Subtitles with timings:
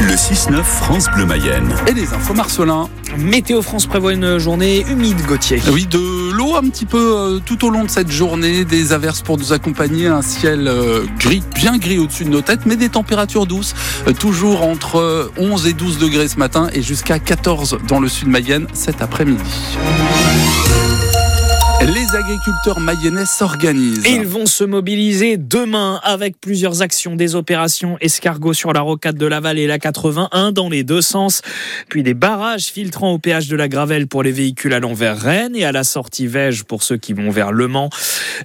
[0.00, 1.74] Le 6-9 France Bleu Mayenne.
[1.86, 2.88] Et les infos Marcelin.
[3.18, 5.60] Météo France prévoit une journée humide, Gauthier.
[5.70, 9.20] Oui, de l'eau un petit peu euh, tout au long de cette journée, des averses
[9.20, 12.88] pour nous accompagner, un ciel euh, gris, bien gris au-dessus de nos têtes, mais des
[12.88, 13.74] températures douces,
[14.08, 18.28] euh, toujours entre 11 et 12 degrés ce matin et jusqu'à 14 dans le sud
[18.28, 19.42] Mayenne cet après-midi.
[21.82, 24.04] Les agriculteurs mayennais s'organisent.
[24.06, 29.24] Ils vont se mobiliser demain avec plusieurs actions, des opérations escargots sur la rocade de
[29.24, 31.40] Laval et la 81 dans les deux sens,
[31.88, 35.56] puis des barrages filtrant au péage de la Gravelle pour les véhicules allant vers Rennes
[35.56, 37.88] et à la sortie Vège pour ceux qui vont vers Le Mans.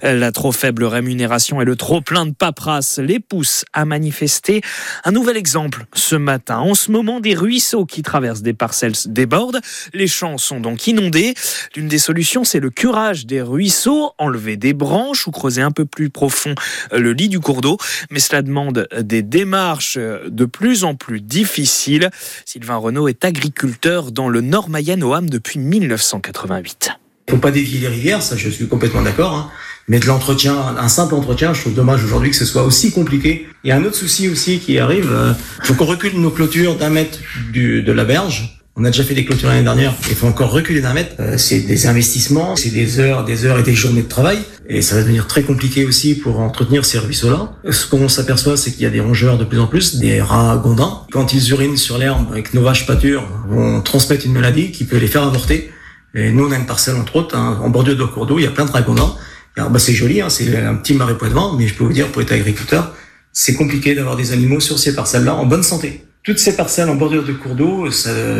[0.02, 4.62] La trop faible rémunération et le trop plein de paperasse les poussent à manifester.
[5.04, 6.58] Un nouvel exemple ce matin.
[6.60, 9.60] En ce moment, des ruisseaux qui traversent des parcelles débordent.
[9.92, 11.34] Les champs sont donc inondés.
[11.76, 15.84] L'une des solutions, c'est le curage des ruisseaux, enlever des branches ou creuser un peu
[15.84, 16.54] plus profond
[16.92, 17.76] euh, le lit du cours d'eau.
[18.10, 22.10] Mais cela demande des démarches euh, de plus en plus difficiles.
[22.44, 26.90] Sylvain Renault est agriculteur dans le Nord Mayenne au depuis 1988.
[27.28, 29.34] Il faut pas dévier les rivières, ça je suis complètement d'accord.
[29.34, 29.50] Hein.
[29.88, 33.48] Mais de l'entretien, un simple entretien, je trouve dommage aujourd'hui que ce soit aussi compliqué.
[33.64, 35.10] Il y a un autre souci aussi qui arrive.
[35.12, 37.18] Euh, faut qu'on recule nos clôtures d'un mètre
[37.52, 39.94] de la berge on a déjà fait des clôtures l'année dernière.
[40.10, 41.16] Il faut encore reculer d'un mètre.
[41.18, 44.38] Euh, c'est des investissements, c'est des heures, des heures et des journées de travail.
[44.68, 47.52] Et ça va devenir très compliqué aussi pour entretenir ces ruisseaux-là.
[47.70, 50.60] Ce qu'on s'aperçoit, c'est qu'il y a des rongeurs de plus en plus, des rats
[50.62, 51.00] gondins.
[51.10, 54.98] Quand ils urinent sur l'herbe avec nos vaches pâtures, vont transmettre une maladie qui peut
[54.98, 55.70] les faire avorter.
[56.14, 58.42] Et nous, on a une parcelle, entre autres, hein, en bordure de cours d'eau, il
[58.42, 59.14] y a plein de dragondins.
[59.56, 62.08] Alors, bah, c'est joli, hein, c'est un petit marais poitevin, mais je peux vous dire,
[62.08, 62.92] pour être agriculteur,
[63.32, 66.96] c'est compliqué d'avoir des animaux sur ces parcelles-là en bonne santé toutes ces parcelles en
[66.96, 67.88] bordure de cours d'eau,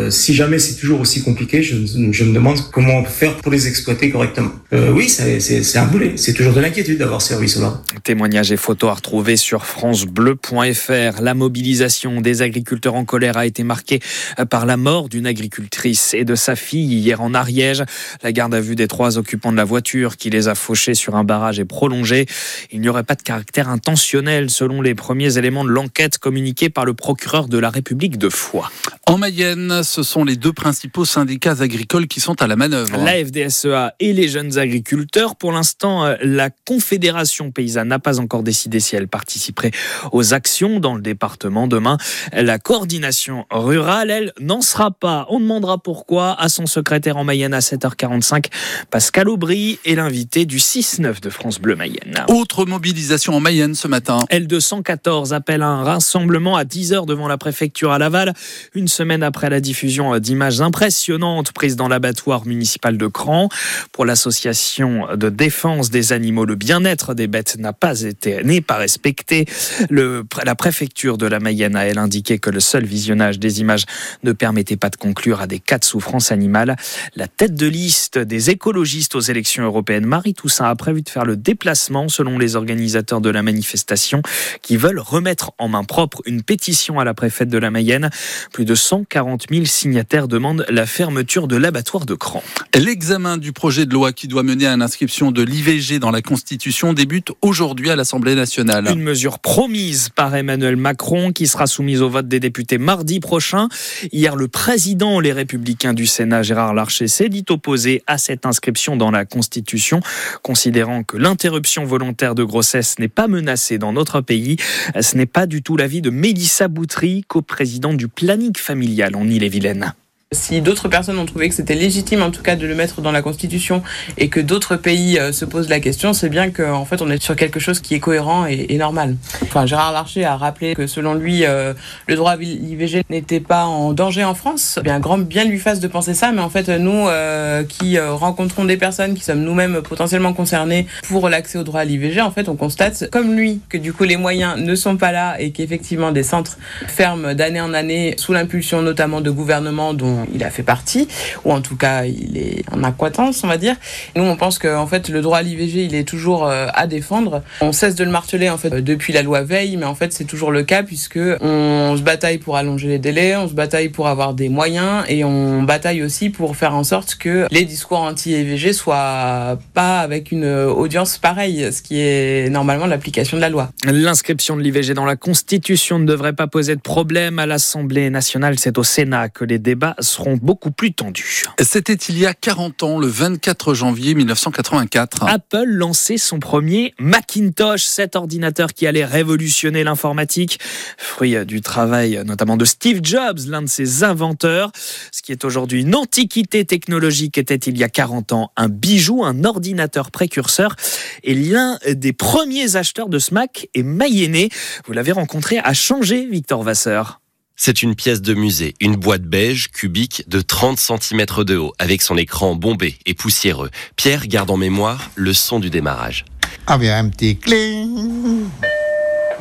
[0.09, 1.77] si jamais c'est toujours aussi compliqué, je,
[2.11, 4.51] je, me demande comment faire pour les exploiter correctement.
[4.73, 6.17] Euh, oui, c'est un boulet.
[6.17, 7.81] C'est toujours de l'inquiétude d'avoir ces ruisseaux-là.
[8.03, 11.21] Témoignages et photos à retrouver sur francebleu.fr.
[11.21, 14.01] La mobilisation des agriculteurs en colère a été marquée
[14.49, 17.83] par la mort d'une agricultrice et de sa fille hier en Ariège.
[18.21, 21.15] La garde à vue des trois occupants de la voiture qui les a fauchés sur
[21.15, 22.25] un barrage est prolongée.
[22.73, 26.83] Il n'y aurait pas de caractère intentionnel selon les premiers éléments de l'enquête communiqués par
[26.83, 28.71] le procureur de la République de Foix.
[29.05, 32.97] En Mayenne, ce sont les deux principaux syndicats agricoles qui sont à la manœuvre.
[32.97, 35.35] La FDSEA et les jeunes agriculteurs.
[35.35, 39.71] Pour l'instant, euh, la Confédération paysanne n'a pas encore décidé si elle participerait
[40.11, 41.97] aux actions dans le département demain.
[42.33, 45.27] La coordination rurale, elle, n'en sera pas.
[45.29, 48.45] On demandera pourquoi à son secrétaire en Mayenne à 7h45,
[48.89, 52.25] Pascal Aubry est l'invité du 6-9 de France Bleu Mayenne.
[52.27, 54.25] Autre mobilisation en Mayenne ce matin.
[54.31, 58.33] L214 appelle un rassemblement à 10h devant la préfecture à Laval,
[58.73, 63.49] une semaine après la diffusion d'images impressionnantes prises dans l'abattoir municipal de Cran.
[63.91, 68.77] Pour l'association de défense des animaux, le bien-être des bêtes n'a pas été, n'est pas
[68.77, 69.45] respecté.
[69.89, 73.85] Le, la préfecture de la Mayenne a elle indiqué que le seul visionnage des images
[74.23, 76.75] ne permettait pas de conclure à des cas de souffrance animale.
[77.15, 81.25] La tête de liste des écologistes aux élections européennes, Marie Toussaint, a prévu de faire
[81.25, 84.21] le déplacement selon les organisateurs de la manifestation
[84.61, 88.09] qui veulent remettre en main propre une pétition à la préfète de de la Mayenne.
[88.53, 92.43] Plus de 140 000 signataires demandent la fermeture de l'abattoir de Cran.
[92.75, 96.93] L'examen du projet de loi qui doit mener à l'inscription de l'IVG dans la Constitution
[96.93, 98.87] débute aujourd'hui à l'Assemblée nationale.
[98.91, 103.67] Une mesure promise par Emmanuel Macron qui sera soumise au vote des députés mardi prochain.
[104.11, 108.95] Hier, le président Les Républicains du Sénat, Gérard Larcher, s'est dit opposé à cette inscription
[108.95, 110.01] dans la Constitution,
[110.43, 114.57] considérant que l'interruption volontaire de grossesse n'est pas menacée dans notre pays.
[114.99, 119.93] Ce n'est pas du tout l'avis de Mélissa Boutry, président du planning familial en Ille-et-Vilaine.
[120.33, 123.13] Si d'autres personnes ont trouvé que c'était légitime en tout cas de le mettre dans
[123.13, 123.81] la Constitution
[124.17, 127.23] et que d'autres pays euh, se posent la question, c'est bien qu'en fait on est
[127.23, 129.15] sur quelque chose qui est cohérent et, normal.
[129.43, 131.73] Enfin, Gérard Larcher a rappelé que selon lui, euh,
[132.07, 134.79] le droit à l'IVG n'était pas en danger en France.
[134.83, 138.65] Bien grand bien lui fasse de penser ça, mais en fait nous euh, qui rencontrons
[138.65, 142.49] des personnes qui sommes nous-mêmes potentiellement concernés pour l'accès au droit à l'IVG, en fait
[142.49, 146.11] on constate comme lui que du coup les moyens ne sont pas là et qu'effectivement
[146.11, 150.63] des centres ferment d'année en année sous l'impulsion notamment de gouvernements dont il a fait
[150.63, 151.07] partie,
[151.45, 153.75] ou en tout cas il est en acquaintance, on va dire.
[154.15, 156.87] Nous, on pense que en fait le droit à l'IVG, il est toujours euh, à
[156.87, 157.43] défendre.
[157.61, 160.25] On cesse de le marteler en fait depuis la loi Veil, mais en fait c'est
[160.25, 164.07] toujours le cas puisque on se bataille pour allonger les délais, on se bataille pour
[164.07, 168.73] avoir des moyens et on bataille aussi pour faire en sorte que les discours anti-IVG
[168.73, 173.69] soient pas avec une audience pareille, ce qui est normalement l'application de la loi.
[173.85, 178.57] L'inscription de l'IVG dans la Constitution ne devrait pas poser de problème à l'Assemblée nationale.
[178.59, 181.43] C'est au Sénat que les débats seront beaucoup plus tendus.
[181.61, 185.25] C'était il y a 40 ans, le 24 janvier 1984.
[185.25, 190.59] Apple lançait son premier Macintosh, cet ordinateur qui allait révolutionner l'informatique,
[190.97, 194.71] fruit du travail notamment de Steve Jobs, l'un de ses inventeurs.
[195.11, 199.23] Ce qui est aujourd'hui une antiquité technologique était il y a 40 ans un bijou,
[199.23, 200.75] un ordinateur précurseur.
[201.23, 204.49] Et l'un des premiers acheteurs de ce Mac est Mayenné.
[204.85, 207.19] Vous l'avez rencontré à changer, Victor Vasseur.
[207.59, 212.03] C'est une pièce de musée, une boîte beige cubique de 30 cm de haut, avec
[212.03, 213.71] son écran bombé et poussiéreux.
[213.95, 216.23] Pierre garde en mémoire le son du démarrage.
[216.67, 218.47] Avec un petit cling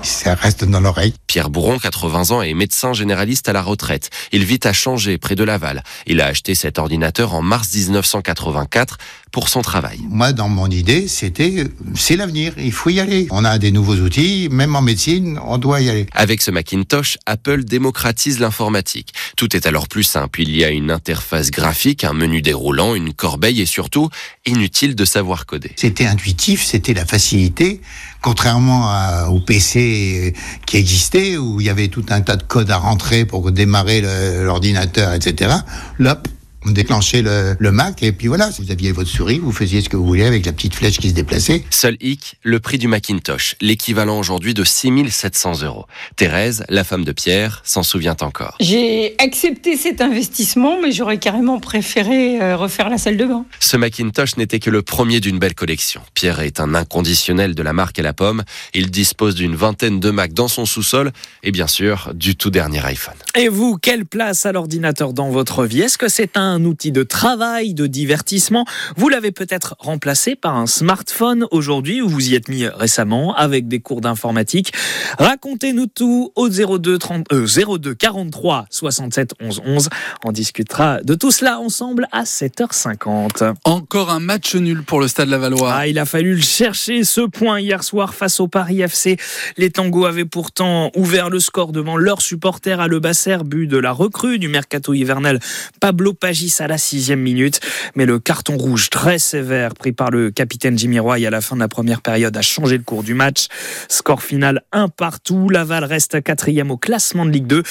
[0.06, 1.14] ça reste dans l'oreille.
[1.26, 4.10] Pierre Bourron, 80 ans, est médecin généraliste à la retraite.
[4.32, 5.82] Il vit à Changer, près de Laval.
[6.06, 8.98] Il a acheté cet ordinateur en mars 1984
[9.32, 9.98] pour son travail.
[10.08, 11.64] Moi, dans mon idée, c'était,
[11.94, 12.54] c'est l'avenir.
[12.56, 13.26] Il faut y aller.
[13.30, 16.06] On a des nouveaux outils, même en médecine, on doit y aller.
[16.12, 19.12] Avec ce Macintosh, Apple démocratise l'informatique.
[19.36, 20.40] Tout est alors plus simple.
[20.40, 24.08] Il y a une interface graphique, un menu déroulant, une corbeille et surtout,
[24.46, 25.72] inutile de savoir coder.
[25.76, 27.80] C'était intuitif, c'était la facilité.
[28.26, 28.90] Contrairement
[29.28, 30.34] au PC
[30.66, 34.00] qui existait, où il y avait tout un tas de codes à rentrer pour démarrer
[34.42, 35.54] l'ordinateur, etc.
[36.00, 36.20] Là,
[36.66, 39.96] on déclenchait le, Mac et puis voilà, vous aviez votre souris, vous faisiez ce que
[39.96, 41.64] vous vouliez avec la petite flèche qui se déplaçait.
[41.70, 45.86] Seul hic, le prix du Macintosh, l'équivalent aujourd'hui de 6700 euros.
[46.16, 48.56] Thérèse, la femme de Pierre, s'en souvient encore.
[48.60, 53.44] J'ai accepté cet investissement, mais j'aurais carrément préféré euh, refaire la salle de bain.
[53.60, 56.00] Ce Macintosh n'était que le premier d'une belle collection.
[56.14, 58.42] Pierre est un inconditionnel de la marque à la pomme.
[58.74, 62.84] Il dispose d'une vingtaine de Mac dans son sous-sol et bien sûr du tout dernier
[62.84, 63.14] iPhone.
[63.36, 65.82] Et vous, quelle place à l'ordinateur dans votre vie?
[65.82, 68.64] Est-ce que c'est un un outil de travail, de divertissement.
[68.96, 73.68] Vous l'avez peut-être remplacé par un smartphone aujourd'hui ou vous y êtes mis récemment avec
[73.68, 74.72] des cours d'informatique.
[75.18, 79.88] Racontez-nous tout au 02, 30, 02 43 67 11 11.
[80.24, 83.54] On discutera de tout cela ensemble à 7h50.
[83.64, 85.74] Encore un match nul pour le Stade Lavallois.
[85.74, 89.18] Ah, il a fallu le chercher ce point hier soir face au Paris FC.
[89.58, 93.76] Les Tangos avaient pourtant ouvert le score devant leurs supporters à Le Basser, but de
[93.76, 95.38] la recrue du mercato hivernal
[95.80, 97.60] Pablo Pagis à la sixième minute.
[97.94, 101.56] Mais le carton rouge très sévère pris par le capitaine Jimmy Roy à la fin
[101.56, 103.46] de la première période a changé le cours du match.
[103.88, 105.48] Score final un partout.
[105.48, 107.62] Laval reste quatrième au classement de Ligue 2,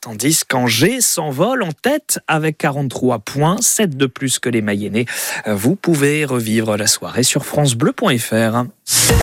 [0.00, 5.06] tandis qu'Angers s'envole en tête avec 43 points, 7 de plus que les Mayennais.
[5.46, 8.64] Vous pouvez revivre la soirée sur francebleu.fr.